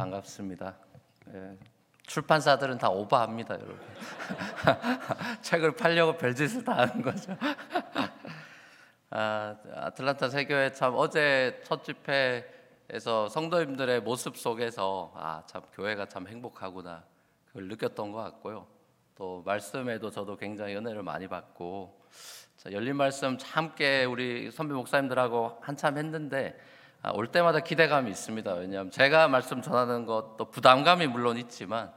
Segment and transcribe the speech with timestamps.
[0.00, 0.74] 반갑습니다.
[1.34, 1.58] 예,
[2.06, 3.78] 출판사들은 다 오버합니다, 여러분.
[5.42, 7.36] 책을 팔려고 별짓을 다 하는 거죠.
[9.10, 17.04] 아, 아틀란타 세교회 참 어제 첫 집회에서 성도님들의 모습 속에서 아, 참 교회가 참 행복하구나
[17.48, 18.66] 그걸 느꼈던 것 같고요.
[19.16, 22.00] 또 말씀에도 저도 굉장히 은혜를 많이 받고
[22.56, 26.79] 자, 열린 말씀 함께 우리 선배 목사님들하고 한참 했는데 아,
[27.14, 28.52] 올 때마다 기대감이 있습니다.
[28.54, 31.90] 왜냐하면 제가 말씀 전하는 것도 부담감이 물론 있지만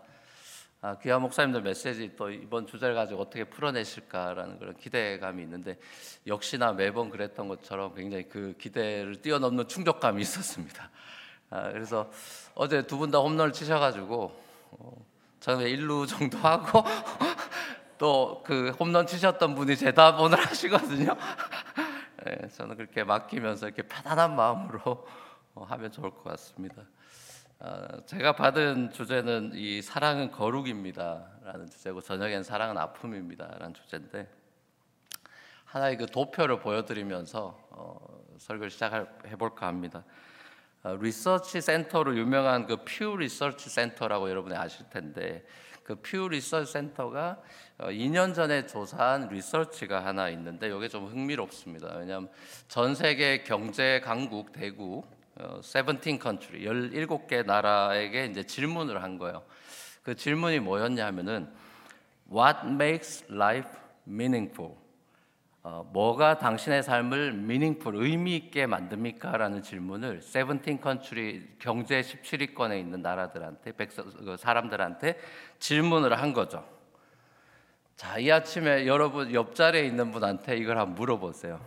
[0.81, 5.77] 아, 귀한 목사님들 메시지 또 이번 주제를 가지고 어떻게 풀어내실까라는 그런 기대감이 있는데
[6.27, 10.89] 역시나 매번 그랬던 것처럼 굉장히 그 기대를 뛰어넘는 충격감이 있었습니다.
[11.49, 12.09] 아, 그래서
[12.55, 14.41] 어제 두 분 다 홈런을 치셔가지고
[14.71, 15.05] 어,
[15.39, 16.83] 저는 일루 정도 하고
[17.97, 21.15] 또 그 홈런 치셨던 분이 재답원을 하시거든요.
[22.25, 25.05] 네, 저는 그렇게 맡기면서 이렇게 편안한 마음으로
[25.55, 26.83] 어, 하면 좋을 것 같습니다.
[27.59, 34.29] 어, 제가 받은 주제는 이 사랑은 거룩입니다라는 주제고 저녁엔 사랑은 아픔입니다라는 주제인데
[35.65, 40.05] 하나의 그 도표를 보여드리면서 어, 설교를 시작해 볼까 합니다.
[40.83, 45.45] 어, 리서치 센터로 유명한 그 퓨 리서치 센터라고 여러분이 아실 텐데
[45.83, 47.41] 그 퓨 리서치 센터가
[47.79, 51.97] 2년 어, 전에 조사한 리서치가 하나 있는데 이게 좀 흥미롭습니다.
[51.97, 52.29] 왜냐하면
[52.67, 55.05] 전 세계 경제 강국 대국
[55.61, 59.43] 17 country 17개 나라에게 이제 질문을 한 거예요.
[60.03, 61.51] 그 질문이 뭐였냐 하면은
[62.31, 63.69] What makes life
[64.07, 64.82] meaningful?
[65.65, 69.37] 어, 뭐가 당신의 삶을 meaningful, 의미 있게 만듭니까?
[69.37, 75.17] 라는 질문을 17 country 경제 17위권에 있는 나라들한테 백서, 그 사람들한테
[75.59, 76.65] 질문을 한 거죠.
[77.95, 81.61] 자, 이 아침에 여러분 옆자리에 있는 분한테 이걸 한번 물어보세요.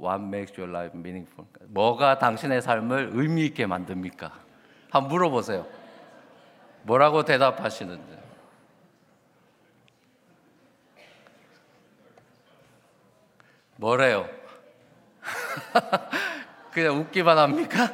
[0.00, 1.48] What makes your life meaningful?
[1.66, 4.30] 뭐가 당신의 삶을 의미 있게 만듭니까?
[4.90, 5.66] 한번 물어보세요.
[6.84, 8.23] 뭐라고 대답하시는지.
[13.84, 14.26] 뭐래요?
[16.72, 17.92] 그냥 웃기만 합니까?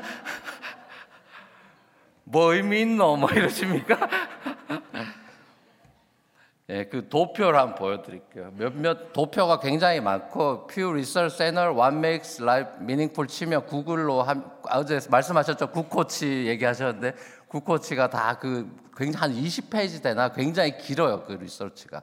[2.23, 3.17] 뭐 의미 있노?
[3.17, 3.99] 뭐 이러십니까?
[6.71, 8.53] 예, 그 도표를 한번 보여드릴게요.
[8.57, 15.01] 몇몇 도표가 굉장히 많고 Pew Research Center What Makes Life Meaningful 치면 구글로 한 어제
[15.11, 17.15] 말씀하셨죠 구코치 얘기하셨는데
[17.49, 22.01] 구코치가 다 그 굉장히 한 20페이지 되나 굉장히 길어요 그 리서치가.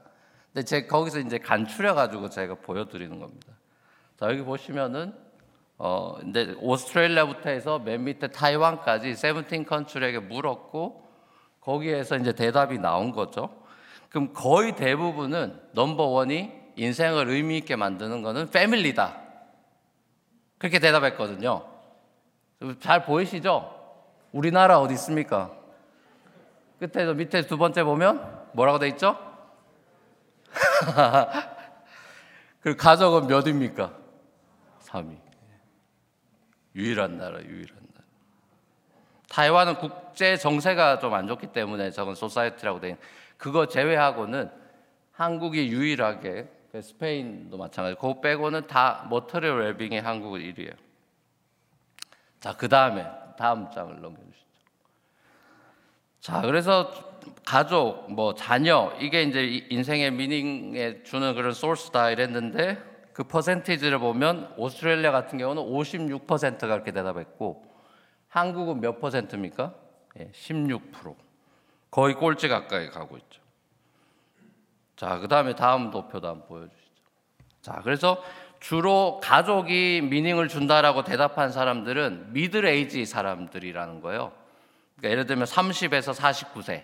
[0.51, 3.56] 근데 제가 거기서 이제 간추려 가지고 제가 보여드리는 겁니다.
[4.19, 5.13] 자 여기 보시면은
[5.77, 11.07] 어 근데 오스트레일리아부터 해서 맨 밑에 타이완까지 17 컨트리에게 물었고
[11.61, 13.49] 거기에서 이제 대답이 나온 거죠.
[14.09, 19.21] 그럼 거의 대부분은 넘버 원이 인생을 의미 있게 만드는 것은 패밀리다.
[20.57, 21.63] 그렇게 대답했거든요.
[22.79, 23.71] 잘 보이시죠?
[24.31, 25.51] 우리나라 어디 있습니까?
[26.79, 29.15] 끝에서 밑에 두 번째 보면 뭐라고 돼 있죠?
[32.61, 34.06] 그 가족은 몇입니까?
[34.87, 35.17] 3위.
[36.75, 38.05] 유일한 나라, 유일한 나라.
[39.29, 43.01] 타이완은 국제 정세가 좀 안 좋기 때문에 저건 society라고 돼 있는
[43.37, 44.49] 그거 제외하고는
[45.11, 47.95] 한국이 유일하게 그 스페인도 마찬가지.
[47.95, 50.75] 그거 빼고는 다 material well-being의 한국 1위예요.
[52.39, 53.05] 자, 그 다음에
[53.37, 54.47] 다음 장을 넘겨 주시죠.
[56.21, 56.91] 자, 그래서
[57.45, 65.11] 가족, 뭐 자녀 이게 이제 인생의 미닝에 주는 그런 소스다 이랬는데 그 퍼센티지를 보면 오스트레일리아
[65.11, 67.65] 같은 경우는 56%가 그렇게 대답했고
[68.27, 69.73] 한국은 몇 퍼센트입니까?
[70.19, 71.15] 예, 16%.
[71.89, 73.41] 거의 꼴찌 가까이 가고 있죠.
[74.95, 76.91] 자, 그 다음에 다음 도표도 한번 보여 주시죠.
[77.63, 78.23] 자, 그래서
[78.59, 84.31] 주로 가족이 미닝을 준다라고 대답한 사람들은 미들 에이지 사람들이라는 거예요.
[84.95, 86.83] 그러니까 예를 들면 30에서 49세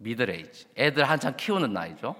[0.00, 2.16] middle age 애들 한참 키우는 나이죠.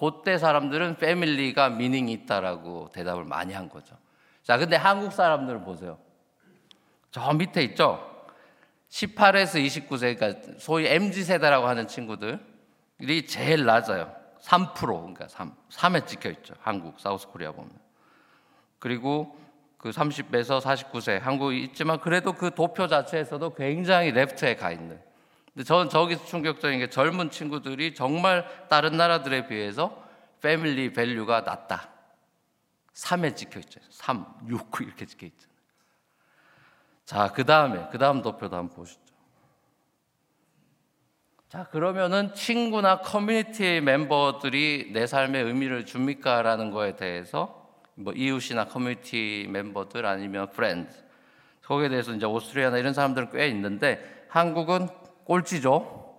[0.00, 3.96] 그때 사람들은 family가 meaning이 있다라고 대답을 많이 한 거죠.
[4.42, 5.98] 자, 근데 한국 사람들을 보세요.
[7.10, 8.24] 저 밑에 있죠.
[8.88, 14.10] 18에서 29세, 그러니까 소위 MZ 세대라고 하는 친구들이 제일 낮아요.
[14.40, 16.54] 3% 그러니까 3, 3에 찍혀 있죠.
[16.60, 17.70] 한국 South Korea 보면.
[18.78, 19.38] 그리고
[19.76, 24.98] 그 30에서 49세 한국이 있지만 그래도 그 도표 자체에서도 굉장히 left에 가 있는.
[25.60, 30.02] 근데 저는 저기서 충격적인 게 젊은 친구들이 정말 다른 나라들에 비해서
[30.40, 31.90] family value가 낮다.
[32.94, 33.78] 3에 찍혀 있죠.
[33.90, 35.48] 3, 6 이렇게 찍혀 있죠.
[37.04, 39.02] 자, 그 다음에, 그 다음 도표도 한번 보시죠.
[41.50, 46.40] 자, 그러면은 친구나 커뮤니티 멤버들이 내 삶에 의미를 줍니까?
[46.40, 50.90] 라는 거에 대해서 뭐 이웃이나 커뮤니티 멤버들 아니면 friend
[51.62, 54.88] 거기에 대해서 이제 오스트리아나 이런 사람들은 꽤 있는데 한국은
[55.30, 56.12] 꼴찌죠.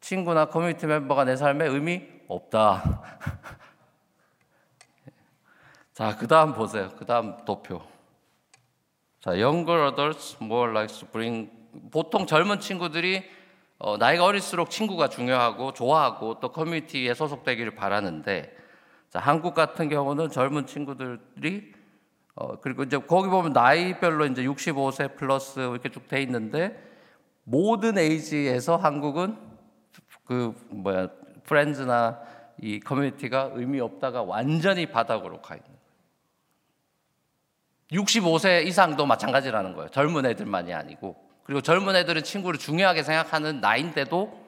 [0.00, 2.82] 친구나 커뮤니티 멤버가 내 삶에 의미 없다.
[5.94, 6.90] 자, 그 다음 보세요.
[6.98, 7.80] 그 다음 도표.
[9.20, 11.50] 자, younger adults more likely to bring
[11.90, 13.24] 보통 젊은 친구들이
[13.78, 18.54] 어, 나이가 어릴수록 친구가 중요하고 좋아하고 또 커뮤니티에 소속되기를 바라는데
[19.08, 21.72] 자, 한국 같은 경우는 젊은 친구들이
[22.34, 26.91] 어, 그리고 이제 거기 보면 나이별로 이제 65세 플러스 이렇게 쭉 돼 있는데
[27.44, 29.36] 모든 에이지에서 한국은
[30.24, 31.08] 그 뭐야
[31.44, 32.20] 프렌즈나
[32.60, 35.82] 이 커뮤니티가 의미 없다가 완전히 바닥으로 가 있는 거예요.
[37.92, 39.90] 65세 이상도 마찬가지라는 거예요.
[39.90, 44.40] 젊은 애들만이 아니고 그리고 젊은 애들은 친구를 중요하게 생각하는 나인데도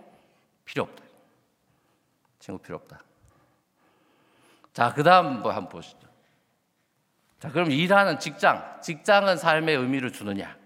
[0.65, 1.05] 필요 없다.
[2.39, 3.03] 친구 필요 없다.
[4.73, 6.09] 자, 그 다음 뭐 한번 보시죠.
[7.39, 8.81] 자, 그럼 일하는 직장.
[8.81, 10.57] 직장은 삶의 의미를 주느냐?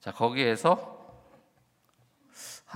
[0.00, 0.95] 자, 거기에서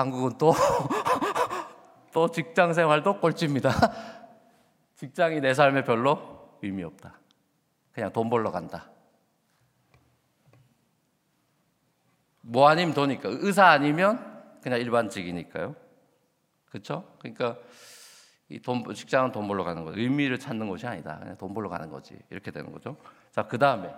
[0.01, 0.53] 한국은 또,
[2.13, 3.71] 또 직장 생활도 꼴찌입니다.
[4.97, 7.19] 직장이 내 삶에 별로 의미 없다.
[7.93, 8.91] 그냥 돈 벌러 간다.
[12.41, 13.29] 뭐 아니면 도니까.
[13.31, 15.77] 의사 아니면 그냥 일반직이니까요.
[16.71, 17.05] 그렇죠?
[17.19, 17.59] 그러니까
[18.49, 21.19] 이 돈, 직장은 돈 벌러 가는 거 의미를 찾는 것이 아니다.
[21.19, 22.19] 그냥 돈 벌러 가는 거지.
[22.31, 22.97] 이렇게 되는 거죠.
[23.33, 23.91] 자, 그 다음에.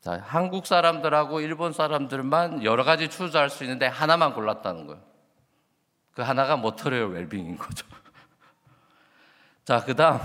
[0.00, 5.02] 자, 한국 사람들하고 일본 사람들만 여러 가지 추구할 수 있는데 하나만 골랐다는 거예요.
[6.14, 7.86] 그 하나가 material well-being인 거죠.
[9.64, 10.20] 자, 그 다음.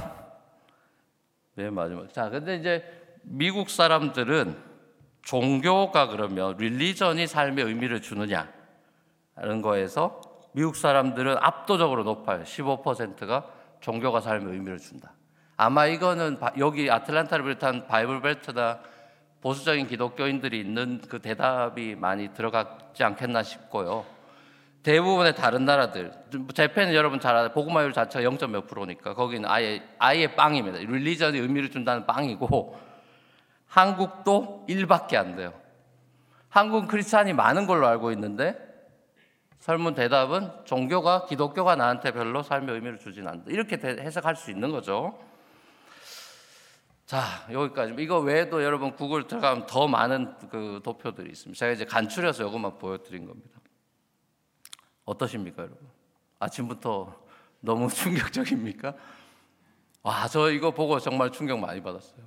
[1.56, 2.12] 맨 마지막.
[2.14, 2.84] 자, 근데 이제
[3.24, 4.74] 미국 사람들은
[5.24, 8.52] 종교가 그러면 릴리전이 삶의 의미를 주느냐?
[9.36, 10.22] 라는 거에서
[10.52, 12.44] 미국 사람들은 압도적으로 높아요.
[12.44, 13.48] 15%가
[13.80, 15.14] 종교가 삶의 의미를 준다.
[15.58, 18.80] 아마 이거는 여기 아틀란타를 비롯한 바이블 벨트나
[19.44, 24.06] 보수적인 기독교인들이 있는 그 대답이 많이 들어갔지 않겠나 싶고요.
[24.84, 26.14] 대부분의 다른 나라들,
[26.54, 27.52] 재팬은 여러분 잘 알아요.
[27.52, 28.38] 복음화율 자체가 0.
[28.50, 30.80] 몇 프로니까 거기는 아예 아예 빵입니다.
[30.80, 32.80] 릴리전이 의미를 준다는 빵이고
[33.68, 35.54] 한국도 1밖에 안 돼요.
[36.48, 38.56] 한국은 크리스찬이 많은 걸로 알고 있는데
[39.60, 43.52] 설문 대답은 종교가 기독교가 나한테 별로 삶의 의미를 주진 않는다.
[43.52, 45.18] 이렇게 해석할 수 있는 거죠.
[47.14, 47.94] 자, 여기까지.
[48.00, 51.60] 이거 외에도 여러분 구글 들어가면 더 많은 그 도표들이 있습니다.
[51.60, 53.60] 제가 이제 간추려서 이것만 보여드린 겁니다.
[55.06, 55.88] 어떠십니까, 여러분?
[56.40, 57.16] 아침부터
[57.60, 58.96] 너무 충격적입니까?
[60.02, 62.26] 와, 저 이거 보고 정말 충격 많이 받았어요.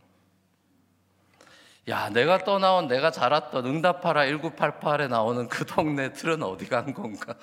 [1.89, 7.35] 야, 내가 떠나온 내가 자랐던 응답하라 1988에 나오는 그 동네들은 어디 간 건가?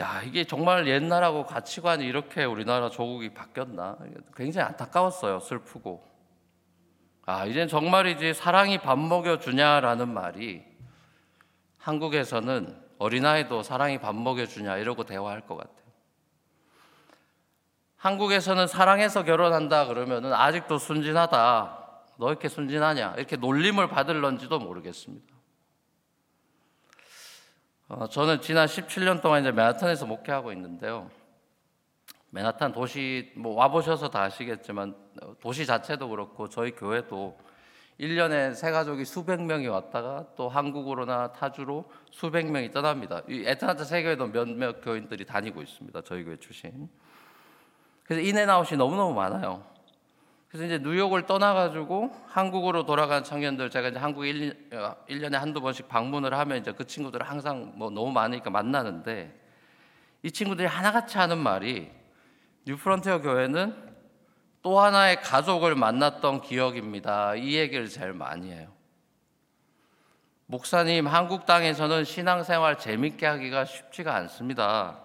[0.00, 3.98] 야, 이게 정말 옛날하고 가치관이 이렇게 우리나라 조국이 바뀌었나?
[4.34, 5.40] 굉장히 안타까웠어요.
[5.40, 6.08] 슬프고.
[7.26, 10.64] 아, 이젠 정말이지 사랑이 밥 먹여주냐라는 말이
[11.76, 15.80] 한국에서는 어린아이도 사랑이 밥 먹여주냐 이러고 대화할 것 같아요.
[17.96, 21.78] 한국에서는 사랑해서 결혼한다 그러면은 아직도 순진하다.
[22.16, 23.14] 너 이렇게 순진하냐?
[23.18, 25.39] 이렇게 놀림을 받을런지도 모르겠습니다.
[27.92, 31.10] 어, 저는 지난 17년 동안 이제 맨하탄에서 목회하고 있는데요.
[32.30, 34.94] 맨하탄 도시 뭐 와보셔서 다 아시겠지만
[35.40, 37.36] 도시 자체도 그렇고 저희 교회도
[37.98, 43.22] 1년에 새 가족이 수백 명이 왔다가 또 한국으로나 타주로 수백 명이 떠납니다.
[43.28, 46.00] 이 애틀란타 세교회도 몇몇 교인들이 다니고 있습니다.
[46.02, 46.88] 저희 교회 출신.
[48.04, 49.64] 그래서 인앤아웃이 너무너무 많아요.
[50.50, 54.70] 그래서 이제 뉴욕을 떠나가지고 한국으로 돌아간 청년들 제가 이제 한국 1,
[55.08, 59.32] 1년에 한두 번씩 방문을 하면 이제 그 친구들을 항상 뭐 너무 많으니까 만나는데
[60.24, 61.88] 이 친구들이 하나같이 하는 말이
[62.66, 63.90] 뉴프런티어 교회는
[64.62, 67.36] 또 하나의 가족을 만났던 기억입니다.
[67.36, 68.72] 이 얘기를 제일 많이 해요.
[70.46, 74.98] 목사님, 한국 땅에서는 신앙생활 재밌게 하기가 쉽지가 않습니다.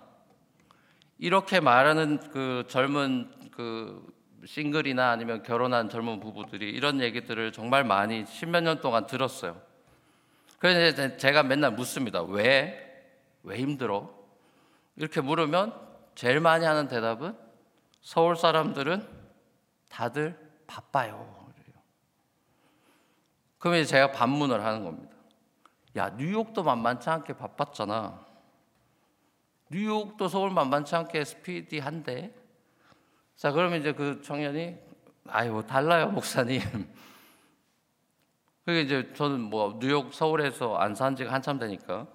[1.19, 4.14] 이렇게 말하는 그 젊은 그
[4.45, 9.59] 싱글이나 아니면 결혼한 젊은 부부들이 이런 얘기들을 정말 많이 십몇 년 동안 들었어요.
[10.59, 12.21] 그래서 제가 맨날 묻습니다.
[12.21, 12.81] 왜?
[13.43, 14.13] 왜 힘들어?
[14.95, 15.73] 이렇게 물으면
[16.15, 17.37] 제일 많이 하는 대답은
[18.01, 19.07] 서울 사람들은
[19.89, 20.37] 다들
[20.67, 21.45] 바빠요.
[23.57, 25.15] 그러면 제가 반문을 하는 겁니다.
[25.97, 28.23] 야, 뉴욕도 만만치 않게 바빴잖아.
[29.71, 32.44] 뉴욕도 서울 만만치 않게 스피디한데.
[33.35, 34.77] 자, 그러면 이제 그 청년이
[35.27, 36.61] 아이 뭐 달라요 목사님.
[38.65, 42.07] 그게 이제 저는 뭐 뉴욕 서울에서 안 산 지가 한참 되니까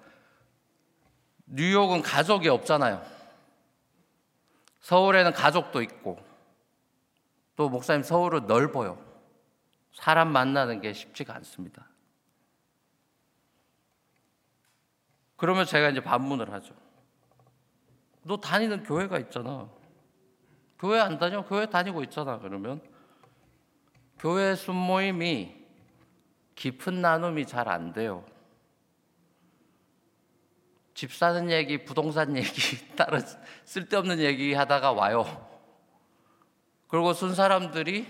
[1.45, 3.01] 뉴욕은 가족이 없잖아요.
[4.81, 6.19] 서울에는 가족도 있고
[7.55, 8.99] 또 목사님 서울은 넓어요.
[9.93, 11.87] 사람 만나는 게 쉽지가 않습니다.
[15.35, 16.73] 그러면 제가 이제 반문을 하죠.
[18.23, 19.69] 너 다니는 교회가 있잖아.
[20.81, 21.43] 교회 안 다녀?
[21.45, 22.39] 교회 다니고 있잖아.
[22.39, 22.81] 그러면
[24.17, 25.55] 교회 순모임이
[26.55, 28.25] 깊은 나눔이 잘 안 돼요.
[30.95, 32.49] 집 사는 얘기, 부동산 얘기,
[32.97, 33.21] 다른
[33.65, 35.47] 쓸데없는 얘기 하다가 와요.
[36.87, 38.07] 그리고 순 사람들이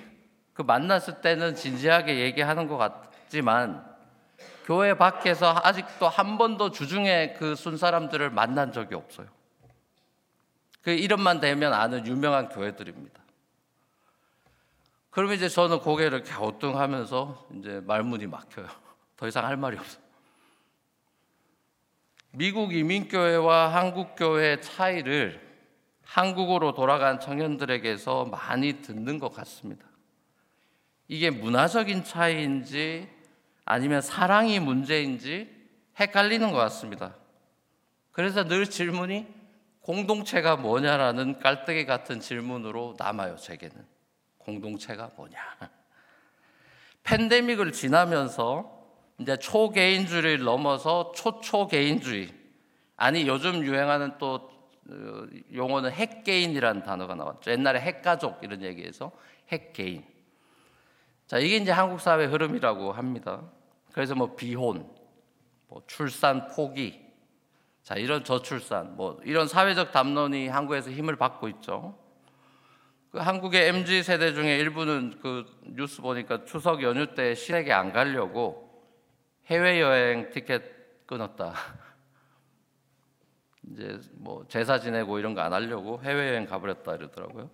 [0.54, 3.86] 그 만났을 때는 진지하게 얘기하는 것 같지만
[4.66, 9.28] 교회 밖에서 아직도 한 번도 주중에 그 순 사람들을 만난 적이 없어요.
[10.82, 13.22] 그 이름만 대면 아는 유명한 교회들입니다.
[15.12, 18.68] 그러면 이제 저는 고개를 갸우뚱하면서 이제 말문이 막혀요.
[19.18, 20.02] 더 이상 할 말이 없어요.
[22.32, 25.52] 미국 이민교회와 한국교회의 차이를
[26.04, 29.86] 한국으로 돌아간 청년들에게서 많이 듣는 것 같습니다.
[31.08, 33.10] 이게 문화적인 차이인지
[33.66, 35.54] 아니면 사랑이 문제인지
[36.00, 37.16] 헷갈리는 것 같습니다.
[38.14, 39.28] 그래서 늘 질문이
[39.82, 43.76] 공동체가 뭐냐라는 깔때기 같은 질문으로 남아요, 제게는.
[44.38, 45.38] 공동체가 뭐냐.
[47.04, 48.80] 팬데믹을 지나면서
[49.20, 52.34] 이제 초개인주의를 넘어서 초초개인주의.
[52.96, 54.50] 아니, 요즘 유행하는 또
[54.90, 57.52] 어, 용어는 핵개인이라는 단어가 나왔죠.
[57.52, 59.12] 옛날에 핵가족 이런 얘기해서
[59.52, 60.04] 핵개인.
[61.28, 63.42] 자, 이게 이제 한국 사회 흐름이라고 합니다.
[63.94, 64.90] 그래서 뭐 비혼,
[65.68, 67.00] 뭐 출산 포기,
[67.92, 71.94] 자, 이런 저출산, 뭐 이런 사회적 담론이 한국에서 힘을 받고 있죠.
[73.12, 78.82] 그 한국의 MZ 세대 중에 일부는 그 뉴스 보니까 추석 연휴 때 시댁에 안 가려고
[79.48, 81.54] 해외 여행 티켓 끊었다.
[83.70, 87.50] 이제 뭐 제사 지내고 이런 거 안 하려고 해외 여행 가버렸다 이러더라고요.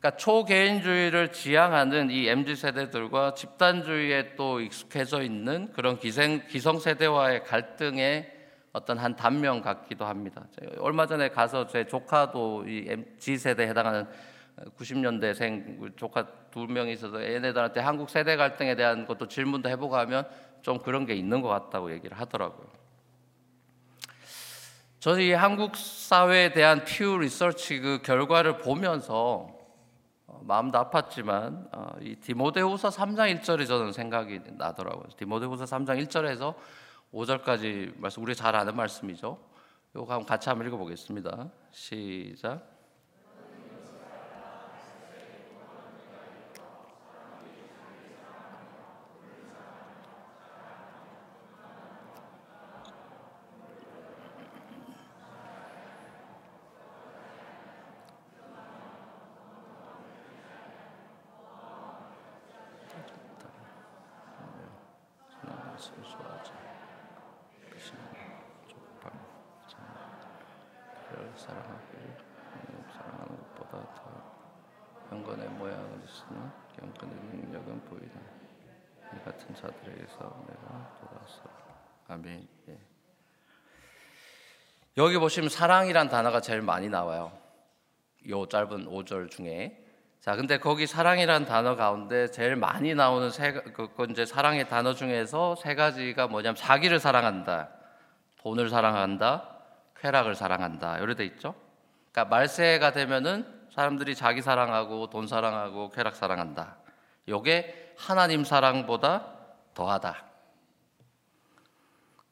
[0.00, 8.34] 그러니까 초개인주의를 지향하는 이 MZ 세대들과 집단주의에 또 익숙해져 있는 그런 기생 기성 세대와의 갈등에
[8.76, 10.44] 어떤 한 단면 같기도 합니다.
[10.80, 14.06] 얼마 전에 가서 제 조카도 이 MZ 세대에 해당하는
[14.78, 20.28] 90년대생 조카 두 명이 있어서 얘네들한테 한국 세대 갈등에 대한 것도 질문도 해보고 하면
[20.60, 22.66] 좀 그런 게 있는 것 같다고 얘기를 하더라고요.
[25.20, 29.56] 이 한국 사회에 대한 퓨 리서치 그 결과를 보면서
[30.26, 35.04] 어, 마음도 아팠지만 어, 이 디모데후서 3장 1절이 저는 생각이 나더라고요.
[35.16, 36.54] 디모데후서 3장 1절에서
[37.12, 39.38] 5절까지 말씀 우리 잘 아는 말씀이죠.
[39.94, 41.50] 이거 한번 같이 한번 읽어 보겠습니다.
[41.70, 42.76] 시작.
[84.98, 87.32] 여기 보시면 사랑이란 단어가 제일 많이 나와요.
[88.28, 89.82] 요 짧은 5절 중에.
[90.20, 94.94] 자, 근데 거기 사랑이란 단어 가운데 제일 많이 나오는 세, 그, 그 이제 사랑의 단어
[94.94, 97.68] 중에서 세 가지가 뭐냐면 자기를 사랑한다,
[98.38, 99.55] 돈을 사랑한다,
[100.00, 100.98] 쾌락을 사랑한다.
[100.98, 101.54] 이렇게 돼 있죠.
[102.12, 106.76] 그러니까 말세가 되면은 사람들이 자기 사랑하고 돈 사랑하고 쾌락 사랑한다.
[107.28, 109.26] 요게 하나님 사랑보다
[109.74, 110.24] 더하다.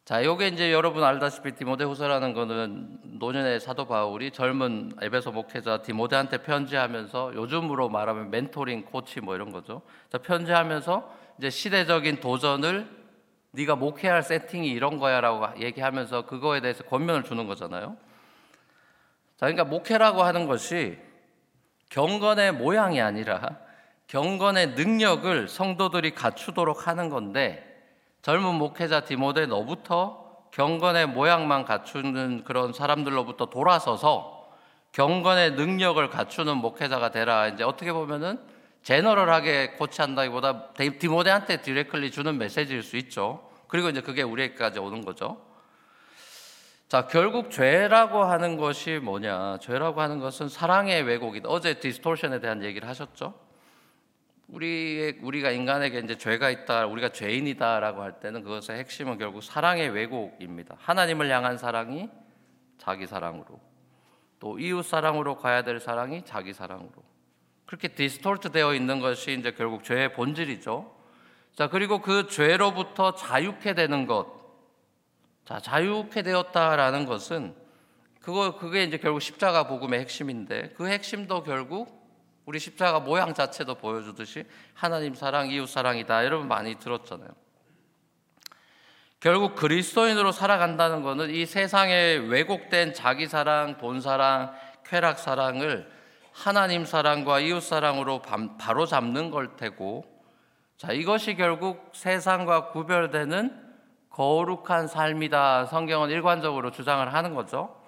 [0.05, 7.35] 자, 요게 이제 여러분 알다시피 디모데후서라는 거는 노년의 사도 바울이 젊은 에베소 목회자 디모데한테 편지하면서
[7.35, 9.81] 요즘으로 말하면 멘토링 코치 뭐 이런 거죠.
[10.11, 13.04] 자, 편지하면서 이제 시대적인 도전을
[13.55, 17.97] 네가 목회할 세팅이 이런 거야라고 얘기하면서 그거에 대해서 권면을 주는 거잖아요.
[19.37, 20.99] 자, 그러니까 목회라고 하는 것이
[21.91, 23.59] 경건의 모양이 아니라
[24.09, 27.71] 경건의 능력을 성도들이 갖추도록 하는 건데
[28.23, 34.49] 젊은 목회자 디모데 너부터 경건의 모양만 갖추는 그런 사람들로부터 돌아서서
[34.93, 37.49] 경건의 능력을 갖추는 목회자가 되라.
[37.49, 38.39] 이제 어떻게 보면은
[38.85, 43.51] general하게 코치한다기보다 디모데한테 directly 주는 메시지일 수 있죠.
[43.67, 45.43] 그리고 이제 그게 우리에게까지 오는 거죠.
[46.89, 49.59] 자, 결국 죄라고 하는 것이 뭐냐?
[49.59, 51.49] 죄라고 하는 것은 사랑의 왜곡이다.
[51.49, 53.35] 어제 distortion에 대한 얘기를 하셨죠?
[54.49, 60.77] 우리 우리가 인간에게 이제 죄가 있다, 우리가 죄인이다라고 할 때는 그것의 핵심은 결국 사랑의 왜곡입니다.
[60.79, 62.11] 하나님을 향한 사랑이
[62.77, 63.59] 자기 사랑으로,
[64.39, 67.14] 또 이웃 사랑으로 가야 될 사랑이 자기 사랑으로.
[67.67, 70.95] 그렇게 distort 되어 있는 것이 이제 결국 죄의 본질이죠.
[71.55, 74.27] 자, 그리고 그 죄로부터 자유케 되는 것,
[75.45, 77.55] 자, 자유케 되었다라는 것은
[78.21, 82.03] 그거 그게 이제 결국 십자가 복음의 핵심인데 그 핵심도 결국
[82.47, 84.45] 우리 십자가 모양 자체도 보여주듯이
[84.75, 86.25] 하나님 사랑, 이웃 사랑이다.
[86.25, 87.29] 여러분 많이 들었잖아요.
[89.21, 94.55] 결국 그리스도인으로 살아간다는 것은 이 세상에 왜곡된 자기 사랑, 돈 사랑,
[94.85, 95.91] 쾌락 사랑을
[96.35, 98.21] 하나님 사랑과 이웃 사랑으로
[98.59, 100.05] 바로 잡는 걸 테고
[100.77, 103.63] 자, 이것이 결국 세상과 구별되는
[104.11, 105.67] 거룩한 삶이다.
[105.67, 107.81] 성경은 일관적으로 주장을 하는 거죠.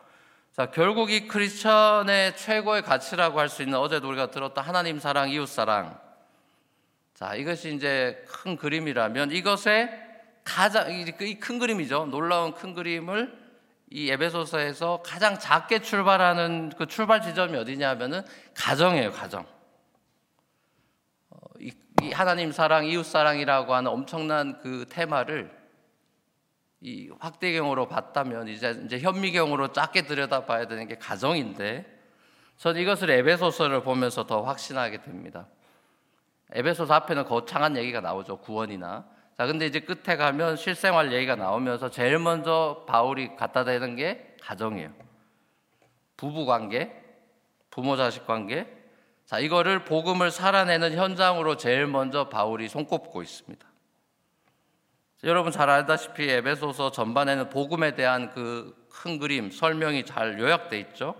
[0.52, 5.46] 자, 결국 이 크리스천의 최고의 가치라고 할 수 있는 어제도 우리가 들었던 하나님 사랑, 이웃
[5.46, 5.98] 사랑.
[7.14, 9.90] 자, 이것이 이제 큰 그림이라면 이것에
[10.44, 12.06] 가장 이 큰 그림이죠.
[12.06, 13.45] 놀라운 큰 그림을
[13.96, 18.20] 이 에베소서에서 가장 작게 출발하는 그 출발 지점이 어디냐면은
[18.54, 19.46] 가정이에요, 가정.
[21.30, 21.72] 어, 이,
[22.02, 25.50] 이 하나님 사랑, 이웃 사랑이라고 하는 엄청난 그 테마를
[26.82, 31.86] 이 확대경으로 봤다면 이제 이제 현미경으로 작게 들여다봐야 되는 게 가정인데
[32.58, 35.46] 저는 이것을 에베소서를 보면서 더 확신하게 됩니다.
[36.52, 38.40] 에베소서 앞에는 거창한 얘기가 나오죠.
[38.40, 44.36] 구원이나 자, 근데 이제 끝에 가면 실생활 얘기가 나오면서 제일 먼저 바울이 갖다 대는 게
[44.42, 44.92] 가정이에요.
[46.16, 46.92] 부부 관계,
[47.70, 48.66] 부모 자식 관계.
[49.26, 53.66] 자, 이거를 복음을 살아내는 현장으로 제일 먼저 바울이 손꼽고 있습니다.
[55.24, 61.14] 여러분 잘 알다시피 에베소서 전반에는 복음에 대한 그 큰 그림, 설명이 잘 요약돼 있죠.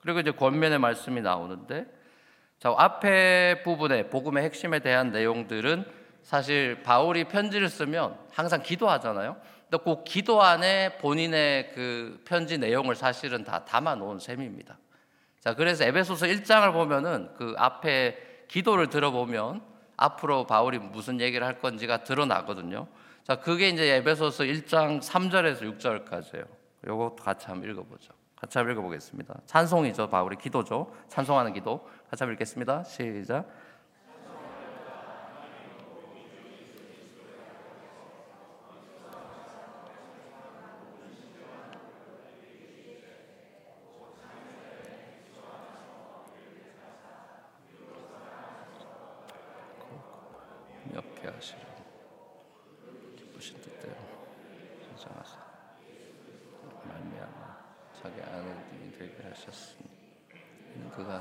[0.00, 1.86] 그리고 이제 권면의 말씀이 나오는데
[2.58, 9.36] 자, 앞에 부분에 복음의 핵심에 대한 내용들은 사실 바울이 편지를 쓰면 항상 기도하잖아요.
[9.68, 14.78] 근데 그 기도 안에 본인의 그 편지 내용을 사실은 다 담아 놓은 셈입니다.
[15.40, 19.62] 자, 그래서 에베소서 1장을 보면은 그 앞에 기도를 들어보면
[19.96, 22.88] 앞으로 바울이 무슨 얘기를 할 건지가 드러나거든요.
[23.24, 26.46] 자, 그게 이제 에베소서 1장 3절에서 6절까지예요.
[26.86, 28.12] 요것도 같이 한번 읽어 보죠.
[28.34, 29.34] 같이 한번 읽어 보겠습니다.
[29.46, 30.08] 찬송이죠.
[30.08, 30.92] 바울의 기도죠.
[31.08, 31.88] 찬송하는 기도.
[32.10, 32.84] 같이 한번 읽겠습니다.
[32.84, 33.46] 시작.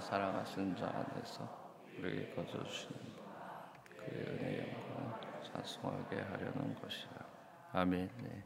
[0.09, 1.47] 사랑하시는 자 안에서
[1.99, 2.95] 우리에게 거저 주시는
[3.95, 5.13] 그의 은혜 영광을
[5.53, 7.11] 찬송하게 하려는 것이라.
[7.73, 8.09] 아멘.
[8.23, 8.43] 네.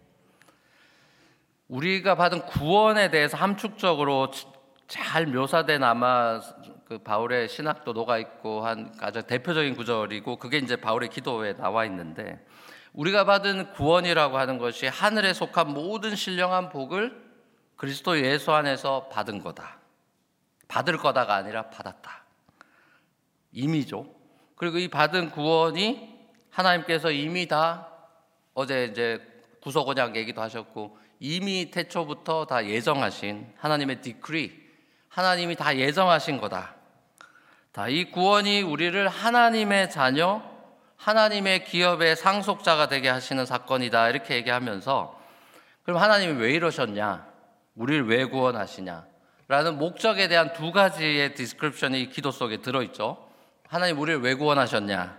[1.69, 4.29] 우리가 받은 구원에 대해서 함축적으로
[4.87, 6.41] 잘 묘사된 아마
[6.85, 12.45] 그 바울의 신학도 녹아 있고 한 가장 대표적인 구절이고 그게 이제 바울의 기도에 나와 있는데
[12.93, 17.21] 우리가 받은 구원이라고 하는 것이 하늘에 속한 모든 신령한 복을
[17.75, 19.79] 그리스도 예수 안에서 받은 거다.
[20.67, 22.23] 받을 거다가 아니라 받았다.
[23.51, 24.05] 이미죠.
[24.55, 26.13] 그리고 이 받은 구원이
[26.49, 27.89] 하나님께서 이미 다
[28.53, 29.19] 어제 이제
[29.61, 34.61] 구속 언약 얘기도 하셨고 이미 태초부터 다 예정하신 하나님의 디크리
[35.09, 36.75] 하나님이 다 예정하신 거다.
[37.71, 40.52] 다 이 구원이 우리를 하나님의 자녀
[41.03, 44.07] 하나님의 기업의 상속자가 되게 하시는 사건이다.
[44.07, 45.19] 이렇게 얘기하면서
[45.83, 47.27] 그럼 하나님이 왜 이러셨냐?
[47.75, 49.05] 우리를 왜 구원하시냐?
[49.49, 53.27] 라는 목적에 대한 두 가지의 description이 기도 속에 들어있죠.
[53.67, 55.17] 하나님 우리를 왜 구원하셨냐?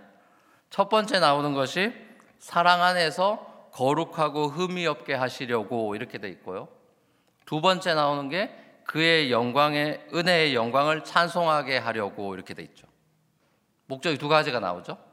[0.71, 1.93] 첫 번째 나오는 것이
[2.39, 6.67] 사랑 안에서 거룩하고 흠이 없게 하시려고 이렇게 돼 있고요.
[7.45, 8.49] 두 번째 나오는 게
[8.85, 12.87] 그의 영광의 은혜의 영광을 찬송하게 하려고 이렇게 돼 있죠.
[13.85, 15.04] 목적이 두 가지가 나오죠.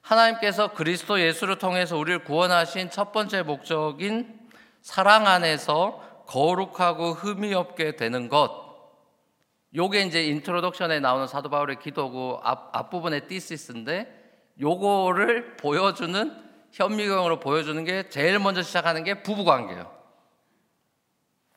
[0.00, 4.38] 하나님께서 그리스도 예수를 통해서 우리를 구원하신 첫 번째 목적인
[4.80, 8.68] 사랑 안에서 거룩하고 흠이 없게 되는 것.
[9.74, 14.18] 요게 이제 introduction에 나오는 사도 바울의 기도고 앞, 앞부분의 thesis인데
[14.60, 19.98] 요거를 보여주는 현미경으로 보여주는 게 제일 먼저 시작하는 게 부부 관계예요.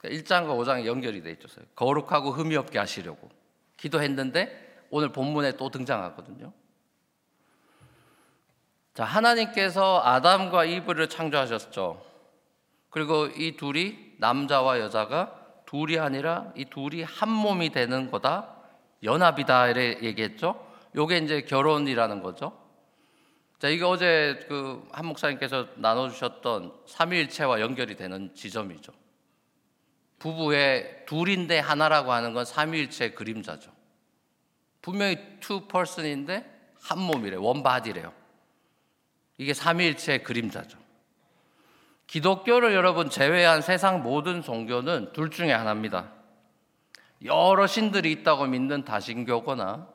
[0.04, 1.48] 1장과 그러니까 5장이 연결이 돼 있죠.
[1.76, 3.30] 거룩하고 흠이 없게 하시려고
[3.78, 6.52] 기도했는데 오늘 본문에 또 등장하거든요.
[8.94, 12.06] 자, 하나님께서 아담과 이브를 창조하셨죠.
[12.90, 18.56] 그리고 이 둘이 남자와 여자가 둘이 아니라 이 둘이 한 몸이 되는 거다.
[19.04, 19.70] 연합이다.
[19.70, 20.68] 이래 얘기했죠.
[20.96, 22.60] 요게 이제 결혼이라는 거죠.
[23.60, 28.92] 자, 이게 어제 그 한 목사님께서 나눠 주셨던 삼위일체와 연결이 되는 지점이죠.
[30.20, 33.72] 부부의 둘인데 하나라고 하는 건 삼위일체 그림자죠.
[34.82, 36.46] 분명히 two person인데
[36.82, 38.14] 한 몸이래, 원 바디래요.
[39.42, 40.78] 이게 삼위일체 그림자죠.
[42.06, 46.12] 기독교를 여러분 제외한 세상 모든 종교는 둘 중에 하나입니다.
[47.26, 49.88] 여러 신들이 있다고 믿는 다신교거나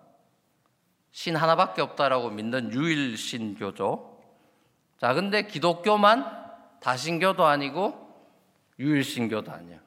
[1.12, 4.20] 신 하나밖에 없다라고 믿는 유일신교죠.
[4.98, 6.26] 자, 근데 기독교만
[6.80, 8.04] 다신교도 아니고
[8.80, 9.78] 유일신교도 아니야.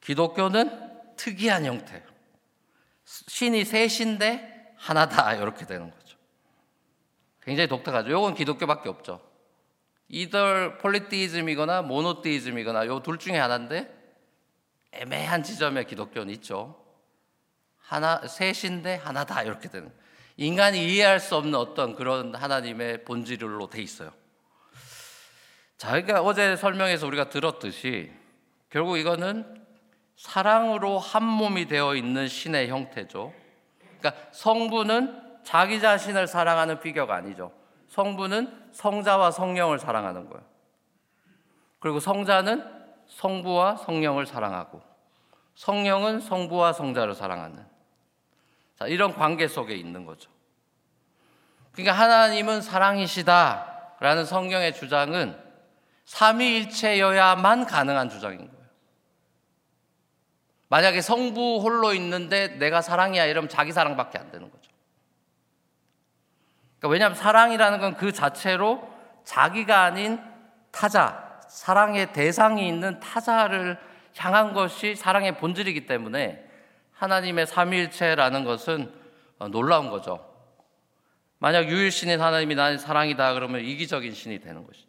[0.00, 2.02] 기독교는 특이한 형태예요.
[3.04, 6.07] 신이 셋인데 하나다 이렇게 되는 거죠.
[7.48, 8.10] 굉장히 독특하죠.
[8.10, 9.22] 이건 기독교밖에 없죠.
[10.08, 13.90] 이들 폴리티즘이거나 모노티즘이거나 요 둘 중에 하나인데
[14.92, 16.78] 애매한 지점에 기독교는 있죠.
[17.78, 19.90] 하나 셋인데 하나다 이렇게 되는.
[20.36, 24.12] 인간이 이해할 수 없는 어떤 그런 하나님의 본질로 돼 있어요.
[25.78, 28.12] 자, 그러니까 어제 설명에서 우리가 들었듯이
[28.68, 29.64] 결국 이거는
[30.16, 33.32] 사랑으로 한 몸이 되어 있는 신의 형태죠.
[33.98, 37.50] 그러니까 성부는 자기 자신을 사랑하는 비교가 아니죠.
[37.88, 40.44] 성부는 성자와 성령을 사랑하는 거예요.
[41.78, 42.62] 그리고 성자는
[43.06, 44.82] 성부와 성령을 사랑하고
[45.54, 47.64] 성령은 성부와 성자를 사랑하는
[48.78, 50.30] 자, 이런 관계 속에 있는 거죠.
[51.72, 55.34] 그러니까 하나님은 사랑이시다라는 성경의 주장은
[56.04, 58.66] 삼위일체여야만 가능한 주장인 거예요.
[60.68, 64.57] 만약에 성부 홀로 있는데 내가 사랑이야 이러면 자기 사랑밖에 안 되는 거죠.
[66.78, 68.88] 그러니까 왜냐하면 사랑이라는 건 그 자체로
[69.24, 70.20] 자기가 아닌
[70.70, 73.78] 타자, 사랑의 대상이 있는 타자를
[74.16, 76.44] 향한 것이 사랑의 본질이기 때문에
[76.92, 78.92] 하나님의 삼위일체라는 것은
[79.50, 80.24] 놀라운 거죠.
[81.38, 84.88] 만약 유일신인 하나님이 나는 사랑이다 그러면 이기적인 신이 되는 것이죠.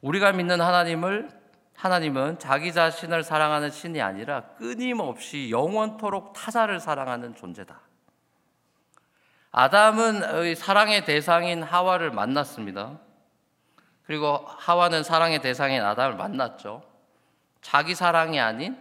[0.00, 1.28] 우리가 믿는 하나님을
[1.76, 7.89] 하나님은 자기 자신을 사랑하는 신이 아니라 끊임없이 영원토록 타자를 사랑하는 존재다.
[9.52, 12.98] 아담은 사랑의 대상인 하와를 만났습니다.
[14.04, 16.82] 그리고 하와는 사랑의 대상인 아담을 만났죠.
[17.60, 18.78] 자기 사랑이 아닌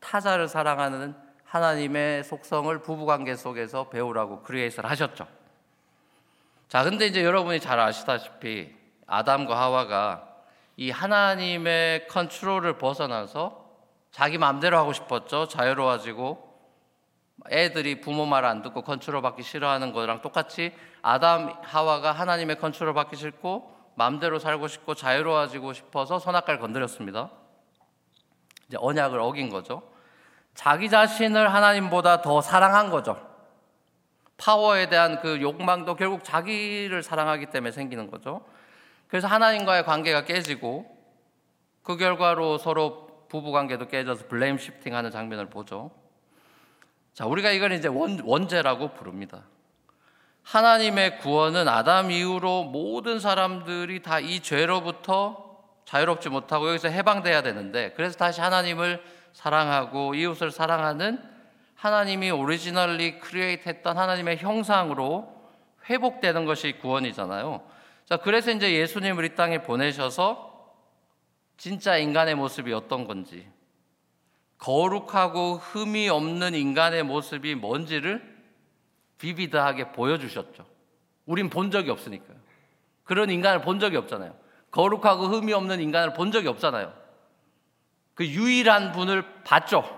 [0.00, 5.26] 타자를 사랑하는 하나님의 속성을 부부관계 속에서 배우라고 create를 하셨죠.
[6.68, 8.74] 자, 근데 이제 여러분이 잘 아시다시피
[9.06, 10.28] 아담과 하와가
[10.76, 13.66] 이 하나님의 컨트롤을 벗어나서
[14.10, 15.48] 자기 마음대로 하고 싶었죠.
[15.48, 16.47] 자유로워지고
[17.50, 20.72] 애들이 부모 말 안 듣고 컨트롤 받기 싫어하는 거랑 똑같이
[21.02, 27.30] 아담 하와가 하나님의 컨트롤 받기 싫고 마음대로 살고 싶고 자유로워지고 싶어서 선악과를 건드렸습니다.
[28.68, 29.82] 이제 언약을 어긴 거죠.
[30.54, 33.26] 자기 자신을 하나님보다 더 사랑한 거죠.
[34.36, 38.44] 파워에 대한 그 욕망도 결국 자기를 사랑하기 때문에 생기는 거죠.
[39.08, 40.96] 그래서 하나님과의 관계가 깨지고
[41.82, 45.90] 그 결과로 서로 부부 관계도 깨져서 블레임 시프팅하는 장면을 보죠.
[47.18, 49.42] 자, 우리가 이걸 이제 원, 원죄라고 부릅니다.
[50.44, 58.16] 하나님의 구원은 아담 이후로 모든 사람들이 다 이 죄로부터 자유롭지 못하고 여기서 해방돼야 되는데 그래서
[58.16, 59.02] 다시 하나님을
[59.32, 61.20] 사랑하고 이웃을 사랑하는
[61.74, 65.42] 하나님이 originally create 했던 하나님의 형상으로
[65.90, 67.68] 회복되는 것이 구원이잖아요.
[68.06, 70.72] 자, 그래서 이제 예수님을 이 땅에 보내셔서
[71.56, 73.50] 진짜 인간의 모습이 어떤 건지,
[74.58, 78.36] 거룩하고 흠이 없는 인간의 모습이 뭔지를
[79.18, 80.66] vivid하게 보여주셨죠.
[81.26, 82.36] 우린 본 적이 없으니까요.
[83.04, 84.34] 그런 인간을 본 적이 없잖아요.
[84.70, 86.92] 거룩하고 흠이 없는 인간을 본 적이 없잖아요.
[88.14, 89.96] 그 유일한 분을 봤죠.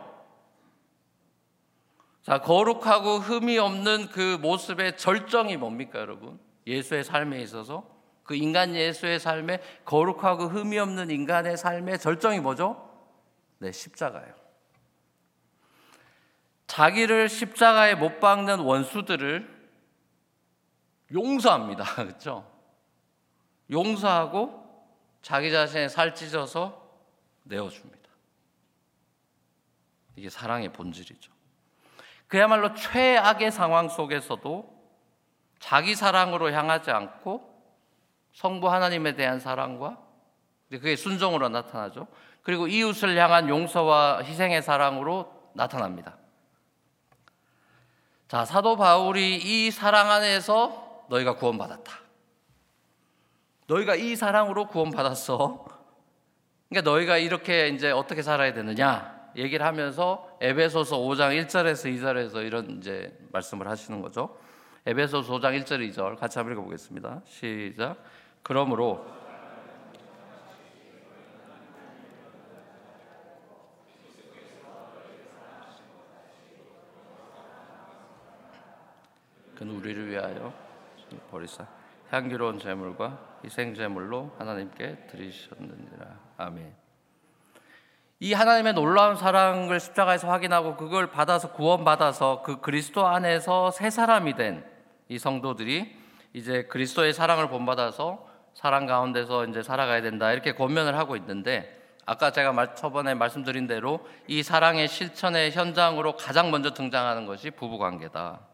[2.23, 6.39] 자, 거룩하고 흠이 없는 그 모습의 절정이 뭡니까, 여러분?
[6.67, 7.89] 예수의 삶에 있어서
[8.23, 12.89] 그 인간 예수의 삶에 거룩하고 흠이 없는 인간의 삶의 절정이 뭐죠?
[13.59, 14.40] 네, 십자가예요.
[16.71, 19.71] 자기를 십자가에 못 박는 원수들을
[21.13, 21.83] 용서합니다.
[21.97, 22.49] 그렇죠?
[23.69, 24.87] 용서하고
[25.21, 26.81] 자기 자신의 살 찢어서
[27.43, 27.99] 내어줍니다.
[30.15, 31.33] 이게 사랑의 본질이죠.
[32.29, 34.81] 그야말로 최악의 상황 속에서도
[35.59, 37.51] 자기 사랑으로 향하지 않고
[38.33, 39.99] 성부 하나님에 대한 사랑과
[40.69, 42.07] 그게 순종으로 나타나죠.
[42.43, 46.20] 그리고 이웃을 향한 용서와 희생의 사랑으로 나타납니다.
[48.31, 51.93] 자, 사도 바울이 이 사랑 안에서 너희가 구원받았다.
[53.67, 55.67] 너희가 이 사랑으로 구원받았어.
[56.69, 63.19] 그러니까 너희가 이렇게 이제 어떻게 살아야 되느냐 얘기를 하면서 에베소서 5장 1절에서 2절에서 이런 이제
[63.33, 64.39] 말씀을 하시는 거죠.
[64.87, 67.23] 에베소서 5장 1절 2절 같이 한번 읽어 보겠습니다.
[67.27, 67.97] 시작.
[68.45, 69.05] 그러므로
[79.61, 80.53] 그는 우리를 위하여
[81.31, 81.67] 버리사
[82.11, 86.07] 향기로운 제물과 희생 제물로 하나님께 드리셨느니라.
[86.39, 86.75] 아멘.
[88.21, 94.81] 이 하나님의 놀라운 사랑을 십자가에서 확인하고 그걸 받아서 구원받아서 그 그리스도 안에서 새 사람이 된
[95.11, 95.95] 이 성도들이
[96.33, 102.75] 이제 그리스도의 사랑을 본받아서 사랑 가운데서 이제 살아가야 된다 이렇게 권면을 하고 있는데 아까 제가
[102.75, 108.50] 처번에 말씀드린 대로 이 사랑의 실천의 현장으로 가장 먼저 등장하는 것이 부부 관계다.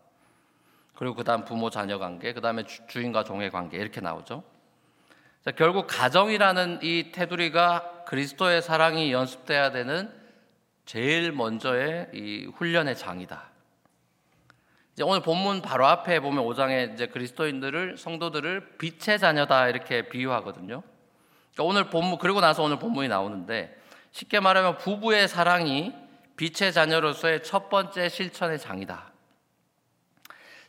[0.96, 4.42] 그리고 그다음 부모 자녀 관계, 그다음에 주 인과 종의 관계 이렇게 나오죠.
[5.44, 10.10] 자, 결국 가정이라는 이 테두리가 그리스도의 사랑이 연습돼야 되는
[10.86, 13.50] 제일 먼저의 이 훈련의 장이다.
[14.94, 20.82] 이제 오늘 본문 바로 앞에 보면 5장에 이제 그리스도인들을 성도들을 빛의 자녀다 이렇게 비유하거든요.
[21.52, 23.78] 그러니까 오늘 본문 그리고 나서 오늘 본문이 나오는데
[24.12, 25.92] 쉽게 말하면 부부의 사랑이
[26.38, 29.15] 빛의 자녀로서의 첫 번째 실천의 장이다.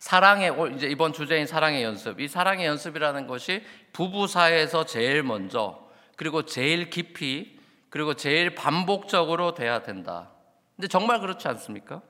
[0.08, 2.22] 사랑의 이제 이번 주제인 사랑의 연습.
[2.22, 9.84] 이 사랑의 연습이라는 것이 부부 사이에서 제일 먼저 그리고 제일 깊이 그리고 제일 반복적으로 돼야
[9.84, 10.30] 된다.
[10.78, 12.02] 근데 정말 그렇지 않습니까?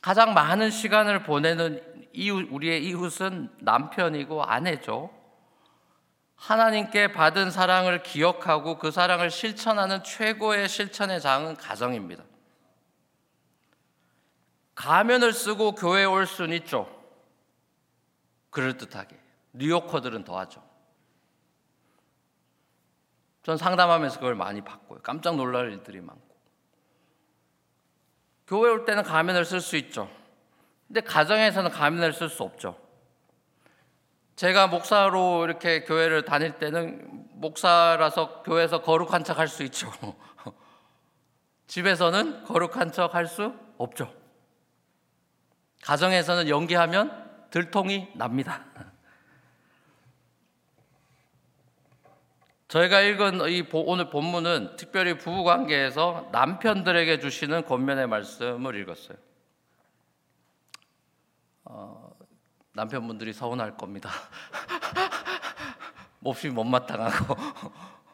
[0.00, 1.82] 가장 많은 시간을 보내는
[2.14, 5.10] 이웃, 우리의 이웃은 남편이고 아내죠.
[6.36, 12.24] 하나님께 받은 사랑을 기억하고 그 사랑을 실천하는 최고의 실천의 장은 가정입니다.
[14.74, 16.88] 가면을 쓰고 교회에 올 수는 있죠.
[18.50, 19.18] 그럴듯하게.
[19.52, 20.62] 뉴요커들은 더하죠.
[23.42, 25.00] 전 상담하면서 그걸 많이 봤고요.
[25.02, 26.34] 깜짝 놀랄 일들이 많고.
[28.46, 30.10] 교회 올 때는 가면을 쓸 수 있죠.
[30.86, 32.78] 근데 가정에서는 가면을 쓸 수 없죠.
[34.36, 39.90] 제가 목사로 이렇게 교회를 다닐 때는 목사라서 교회에서 거룩한 척 할 수 있죠.
[41.68, 44.23] 집에서는 거룩한 척 할 수 없죠.
[45.84, 48.64] 가정에서는 연기하면 들통이 납니다.
[52.68, 59.16] 저희가 읽은 이 오늘 본문은 특별히 부부 관계에서 남편들에게 주시는 권면의 말씀을 읽었어요.
[61.64, 62.10] 어,
[62.72, 64.10] 남편분들이 서운할 겁니다.
[66.18, 67.36] 몹시 못마땅하고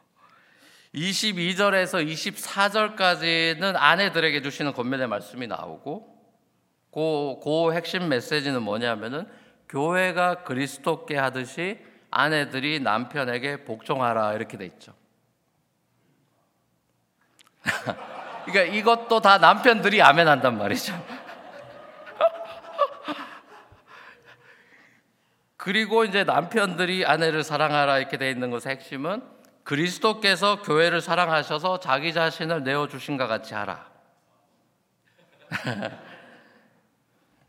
[0.94, 6.19] 22절에서 24절까지는 아내들에게 주시는 권면의 말씀이 나오고
[6.92, 9.26] 그, 그 핵심 메시지는 뭐냐면은
[9.68, 11.78] 교회가 그리스도께 하듯이
[12.10, 14.92] 아내들이 남편에게 복종하라 이렇게 돼 있죠.
[18.46, 20.92] 그러니까 이것도 다 남편들이 아멘한단 말이죠.
[25.56, 29.22] 그리고 이제 남편들이 아내를 사랑하라 이렇게 돼 있는 것의 핵심은
[29.62, 33.88] 그리스도께서 교회를 사랑하셔서 자기 자신을 내어 주신 것 같이 하라.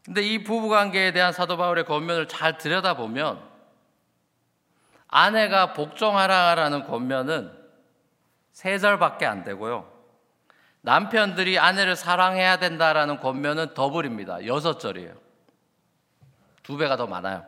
[0.03, 3.41] 근데 이 부부 관계에 대한 사도 바울의 권면을 잘 들여다보면
[5.07, 7.51] 아내가 복종하라라는 권면은
[8.51, 9.91] 세 절밖에 안 되고요.
[10.81, 14.47] 남편들이 아내를 사랑해야 된다라는 권면은 더블입니다.
[14.47, 15.13] 여섯 절이에요.
[16.63, 17.45] 두 배가 더 많아요.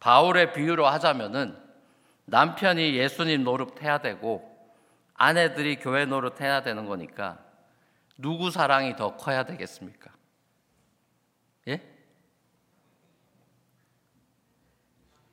[0.00, 1.56] 바울의 비유로 하자면은
[2.26, 4.54] 남편이 예수님 노릇해야 되고
[5.14, 7.38] 아내들이 교회 노릇해야 되는 거니까
[8.18, 10.10] 누구 사랑이 더 커야 되겠습니까?
[11.68, 11.80] 예?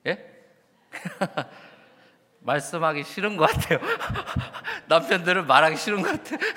[0.07, 0.45] 예?
[2.41, 3.79] 말씀하기 싫은 것 같아요.
[4.87, 6.39] 남편들은 말하기 싫은 것 같아요.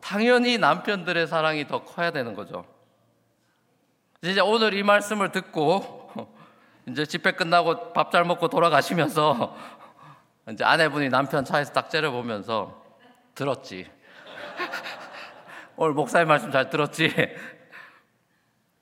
[0.00, 2.64] 당연히 남편들의 사랑이 더 커야 되는 거죠.
[4.22, 6.06] 이제 오늘 이 말씀을 듣고
[6.88, 9.56] 이제 집회 끝나고 밥 잘 먹고 돌아가시면서
[10.52, 12.82] 이제 아내분이 남편 차에서 딱 째려보면서
[13.34, 13.90] 들었지.
[15.76, 17.12] 오늘 목사님 말씀 잘 들었지?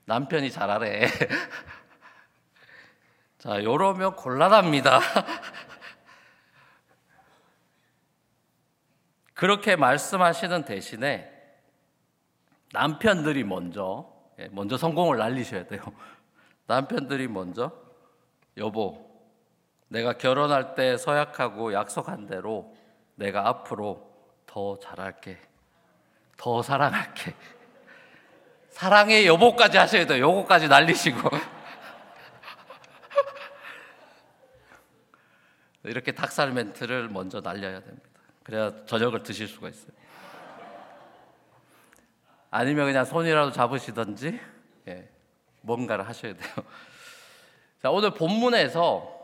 [0.07, 1.07] 남편이 잘하래.
[3.39, 5.01] 자, 요러면 곤란합니다.
[9.35, 11.31] 그렇게 말씀하시는 대신에
[12.73, 15.81] 남편들이 먼저, 예, 먼저 성공을 날리셔야 돼요.
[16.67, 17.73] 남편들이 먼저,
[18.57, 19.11] 여보,
[19.89, 22.75] 내가 결혼할 때 서약하고 약속한 대로
[23.15, 24.11] 내가 앞으로
[24.47, 25.39] 더 잘할게.
[26.37, 27.35] 더 사랑할게.
[28.75, 30.27] 사랑의 여보까지 하셔야 돼요.
[30.27, 31.31] 요거까지 날리시고.
[35.85, 38.09] 이렇게 닭살 멘트를 먼저 날려야 됩니다.
[38.43, 39.93] 그래야 저녁을 드실 수가 있어요.
[42.51, 44.41] 아니면 그냥 손이라도 잡으시든지
[44.89, 45.09] 예,
[45.61, 46.53] 뭔가를 하셔야 돼요.
[47.81, 49.15] 자, 오늘 본문에서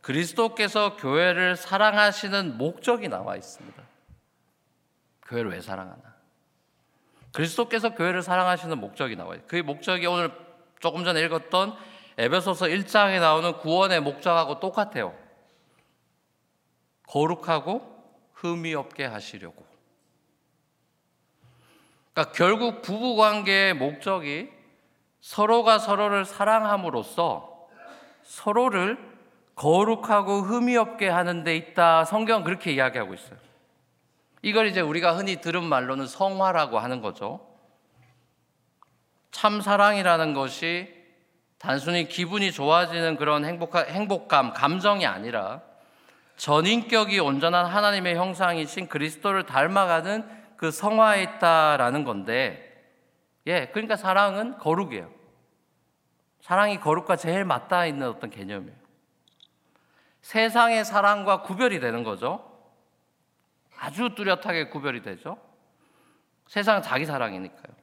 [0.00, 3.82] 그리스도께서 교회를 사랑하시는 목적이 나와 있습니다.
[5.26, 6.13] 교회를 왜 사랑하나?
[7.34, 9.40] 그리스도께서 교회를 사랑하시는 목적이 나와요.
[9.48, 10.30] 그 목적이 오늘
[10.78, 11.76] 조금 전에 읽었던
[12.16, 15.14] 에베소서 1장에 나오는 구원의 목적하고 똑같아요.
[17.08, 17.82] 거룩하고
[18.34, 19.66] 흠이 없게 하시려고.
[22.12, 24.50] 그러니까 결국 부부 관계의 목적이
[25.20, 27.68] 서로가 서로를 사랑함으로써
[28.22, 28.96] 서로를
[29.56, 32.04] 거룩하고 흠이 없게 하는 데 있다.
[32.04, 33.43] 성경 그렇게 이야기하고 있어요.
[34.44, 37.40] 이걸 이제 우리가 흔히 들은 말로는 성화라고 하는 거죠.
[39.30, 40.94] 참 사랑이라는 것이
[41.56, 45.62] 단순히 기분이 좋아지는 그런 행복, 행복감, 감정이 아니라
[46.36, 50.28] 전인격이 온전한 하나님의 형상이신 그리스도를 닮아가는
[50.58, 52.70] 그 성화에 있다라는 건데,
[53.46, 55.10] 예, 그러니까 사랑은 거룩이에요.
[56.42, 58.76] 사랑이 거룩과 제일 맞닿아 있는 어떤 개념이에요.
[60.20, 62.53] 세상의 사랑과 구별이 되는 거죠.
[63.84, 65.36] 아주 뚜렷하게 구별이 되죠.
[66.46, 67.74] 세상은 자기 사랑이니까요.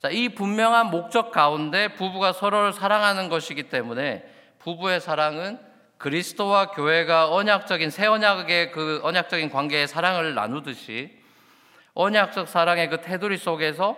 [0.00, 4.24] 자, 이 분명한 목적 가운데 부부가 서로를 사랑하는 것이기 때문에
[4.58, 5.58] 부부의 사랑은
[5.96, 11.18] 그리스도와 교회가 언약적인 새 언약의 그 언약적인 관계의 사랑을 나누듯이
[11.94, 13.96] 언약적 사랑의 그 테두리 속에서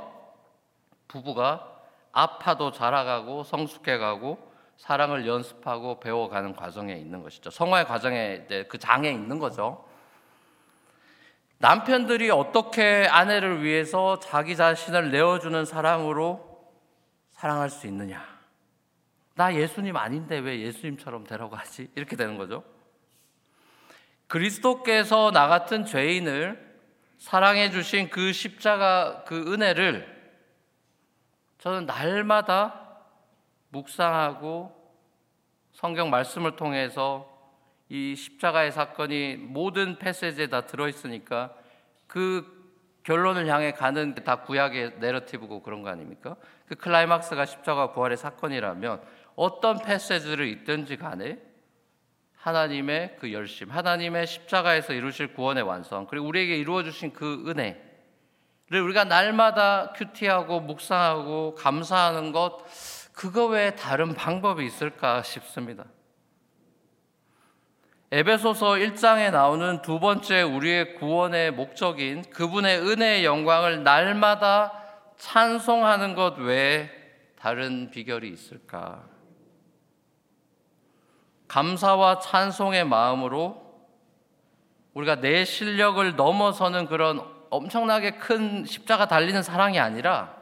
[1.08, 1.66] 부부가
[2.12, 7.50] 아파도 자라가고 성숙해가고 사랑을 연습하고 배워가는 과정에 있는 것이죠.
[7.50, 9.89] 성화의 과정에 그 장에 있는 거죠.
[11.60, 16.72] 남편들이 어떻게 아내를 위해서 자기 자신을 내어주는 사랑으로
[17.32, 18.26] 사랑할 수 있느냐?
[19.34, 21.90] 나 예수님 아닌데 왜 예수님처럼 되라고 하지?
[21.94, 22.64] 이렇게 되는 거죠.
[24.26, 26.78] 그리스도께서 나 같은 죄인을
[27.18, 30.18] 사랑해 주신 그 십자가 그 은혜를
[31.58, 33.02] 저는 날마다
[33.68, 34.74] 묵상하고
[35.72, 37.29] 성경 말씀을 통해서
[37.90, 41.52] 이 십자가의 사건이 모든 패세지에 다 들어있으니까
[42.06, 42.60] 그
[43.02, 46.36] 결론을 향해 가는 다 구약의 내러티브고 그런 거 아닙니까?
[46.66, 49.02] 그 클라이막스가 십자가 부활의 사건이라면
[49.34, 51.38] 어떤 패세지를 있든지 간에
[52.36, 59.02] 하나님의 그 열심, 하나님의 십자가에서 이루실 구원의 완성, 그리고 우리에게 이루어 주신 그 은혜를 우리가
[59.02, 62.64] 날마다 큐티하고 묵상하고 감사하는 것
[63.12, 65.84] 그거 외에 다른 방법이 있을까 싶습니다.
[68.12, 74.72] 에베소서 1장에 나오는 두 번째 우리의 구원의 목적인 그분의 은혜의 영광을 날마다
[75.16, 76.90] 찬송하는 것 외에
[77.38, 79.04] 다른 비결이 있을까?
[81.46, 83.62] 감사와 찬송의 마음으로
[84.94, 90.34] 우리가 내 실력을 넘어서는 그런 엄청나게 큰 십자가 달리는 사랑이 아니라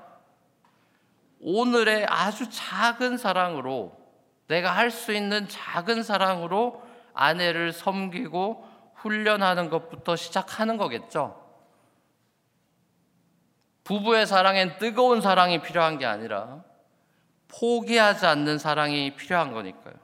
[1.41, 3.95] 오늘의 아주 작은 사랑으로
[4.47, 6.88] 내가 할 수 있는 작은 사랑으로
[7.19, 11.45] 아내를 섬기고 훈련하는 것부터 시작하는 거겠죠.
[13.83, 16.63] 부부의 사랑엔 뜨거운 사랑이 필요한 게 아니라
[17.49, 19.95] 포기하지 않는 사랑이 필요한 거니까요.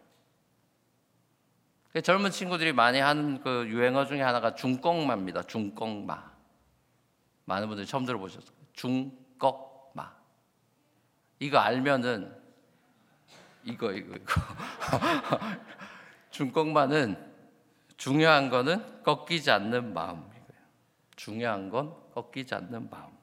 [2.02, 5.44] 젊은 친구들이 많이 하는 그 유행어 중에 하나가 중꺽마입니다.
[5.44, 6.32] 중꺽마.
[7.44, 8.56] 많은 분들이 처음 들어보셨어요.
[8.72, 10.12] 중꺽마.
[11.38, 12.36] 이거 알면은
[13.62, 14.34] 이거 이거 이거
[16.34, 17.16] 중꺾만은
[17.96, 20.58] 중요한 거는 꺾이지 않는 마음이고요.
[21.14, 23.14] 중요한 건 꺾이지 않는 마음.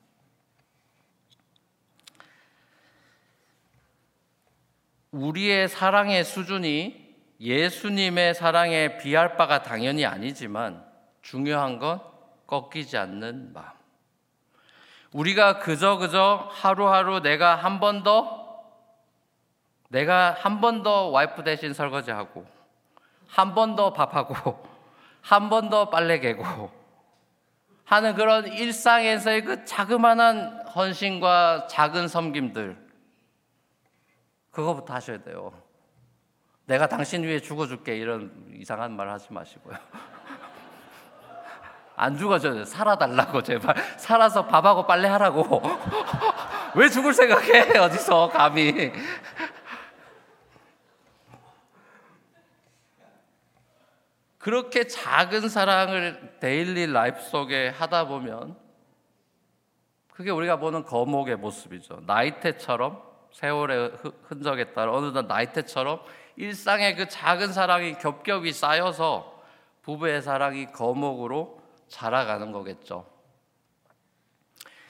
[5.11, 10.85] 우리의 사랑의 수준이 예수님의 사랑에 비할 바가 당연히 아니지만
[11.21, 11.99] 중요한 건
[12.47, 13.67] 꺾이지 않는 마음.
[15.11, 18.39] 우리가 그저 그저 하루하루 내가 한 번 더
[19.89, 22.60] 내가 한 번 더 와이프 대신 설거지하고
[23.31, 24.63] 한 번 더 밥하고
[25.23, 26.71] 한 번 더 빨래 개고
[27.85, 32.77] 하는 그런 일상에서의 그 자그마한 헌신과 작은 섬김들
[34.51, 35.51] 그거부터 하셔야 돼요.
[36.65, 39.77] 내가 당신 위해 죽어줄게 이런 이상한 말 하지 마시고요.
[41.95, 42.65] 안 죽어줘요.
[42.65, 45.61] 살아달라고 제발 살아서 밥하고 빨래 하라고.
[46.75, 47.77] 왜 죽을 생각해?
[47.77, 48.91] 어디서 감히?
[54.41, 58.57] 그렇게 작은 사랑을 daily life 속에 하다 보면
[60.11, 62.01] 그게 우리가 보는 거목의 모습이죠.
[62.07, 66.01] 나이테처럼 세월의 흔적에 따라 어느덧 나이테처럼
[66.37, 69.43] 일상의 그 작은 사랑이 겹겹이 쌓여서
[69.83, 73.05] 부부의 사랑이 거목으로 자라가는 거겠죠.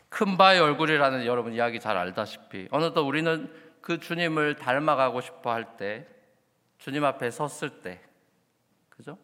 [0.08, 6.08] 큰 바의 얼굴이라는 여러분 이야기 잘 알다시피 어느덧 우리는 그 주님을 닮아가고 싶어 할 때
[6.78, 8.00] 주님 앞에 섰을 때
[8.90, 9.18] 그죠?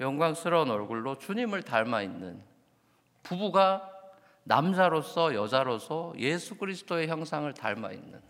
[0.00, 2.42] 영광스러운 얼굴로 주님을 닮아 있는
[3.22, 3.90] 부부가
[4.44, 8.20] 남자로서 여자로서 예수 그리스도의 형상을 닮아 있는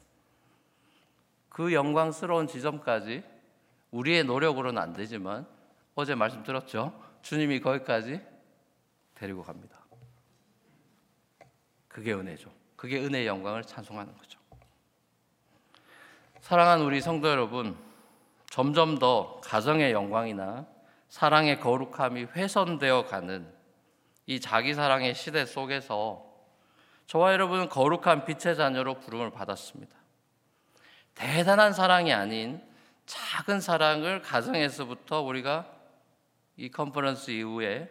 [1.48, 3.22] 그 영광스러운 지점까지
[3.90, 5.46] 우리의 노력으로는 안 되지만
[5.94, 6.92] 어제 말씀 들었죠?
[7.22, 8.20] 주님이 거기까지
[9.14, 9.78] 데리고 갑니다.
[11.88, 12.50] 그게 은혜죠.
[12.76, 14.38] 그게 은혜의 영광을 찬송하는 거죠.
[16.40, 17.76] 사랑하는 우리 성도 여러분,
[18.46, 20.66] 점점 더 가정의 영광이나
[21.09, 23.52] 사랑의 거룩함이 훼손되어 가는
[24.26, 26.24] 이 자기 사랑의 시대 속에서
[27.06, 29.96] 저와 여러분은 거룩한 빛의 자녀로 부름을 받았습니다.
[31.14, 32.62] 대단한 사랑이 아닌
[33.06, 35.66] 작은 사랑을 가정에서부터 우리가
[36.56, 37.88] 이 컨퍼런스 이후에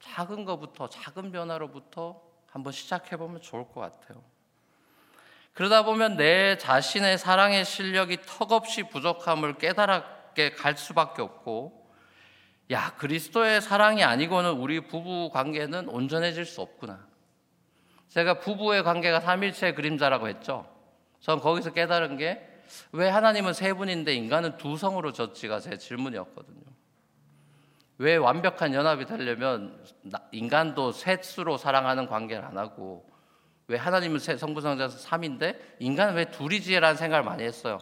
[0.00, 4.22] 작은 것부터 작은 변화로부터 한번 시작해 보면 좋을 것 같아요.
[5.54, 11.77] 그러다 보면 내 자신의 사랑의 실력이 턱없이 부족함을 깨달게 갈 수밖에 없고,
[12.70, 17.06] 야, 그리스도의 사랑이 아니고는 우리 부부 관계는 온전해질 수 없구나.
[18.08, 20.66] 제가 부부의 관계가 삼일체의 그림자라고 했죠.
[21.20, 22.48] 전 거기서 깨달은 게
[22.92, 26.62] 왜 하나님은 세 분인데 인간은 두 성으로 졌지가 제 질문이었거든요.
[27.98, 29.84] 왜 완벽한 연합이 되려면
[30.30, 33.08] 인간도 셋으로 사랑하는 관계를 안 하고
[33.66, 37.78] 왜 하나님은 성부성자에서 3인데 인간은 왜 둘이지라는 생각을 많이 했어요.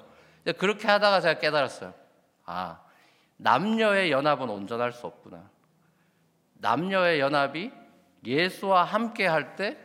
[0.59, 1.93] 그렇게 하다가 제가 깨달았어요.
[2.45, 2.81] 아,
[3.37, 5.51] 남녀의 연합은 온전할 수 없구나.
[6.55, 7.71] 남녀의 연합이
[8.25, 9.79] 예수와 함께 할 때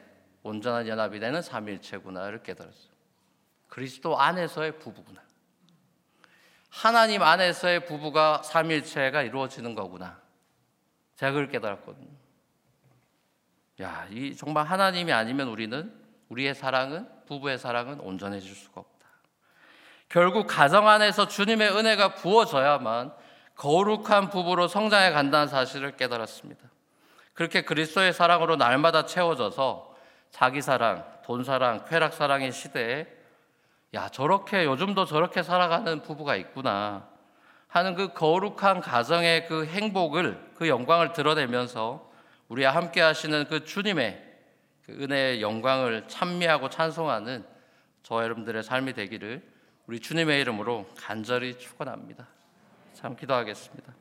[0.43, 2.91] 온전한 연합이 되는 삼일체구나를 깨달았어요.
[3.67, 5.21] 그리스도 안에서의 부부구나.
[6.69, 10.19] 하나님 안에서의 부부가 삼일체가 이루어지는 거구나.
[11.15, 12.09] 제가 그걸 깨달았거든요.
[13.81, 15.93] 야, 이 정말 하나님이 아니면 우리는
[16.29, 19.07] 우리의 사랑은 부부의 사랑은 온전해질 수가 없다.
[20.09, 23.13] 결국 가정 안에서 주님의 은혜가 부어져야만
[23.61, 26.67] 거룩한 부부로 성장해 간다는 사실을 깨달았습니다.
[27.35, 29.95] 그렇게 그리스도의 사랑으로 날마다 채워져서
[30.31, 33.05] 자기 사랑, 돈 사랑, 쾌락 사랑의 시대에
[33.93, 37.07] 야, 저렇게 요즘도 저렇게 살아가는 부부가 있구나
[37.67, 42.09] 하는 그 거룩한 가정의 그 행복을 그 영광을 드러내면서
[42.47, 44.23] 우리와 함께 하시는 그 주님의
[44.87, 47.45] 그 은혜의 영광을 찬미하고 찬송하는
[48.01, 49.47] 저와 여러분들의 삶이 되기를
[49.85, 52.40] 우리 주님의 이름으로 간절히 축원합니다.
[53.01, 54.00] 참 기도하겠습니다.